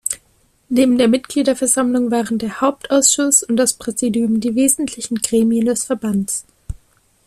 [0.67, 6.43] Neben der Mitgliederversammlung waren der Hauptausschuss und das Präsidium die wesentlichen Gremien des Verbands.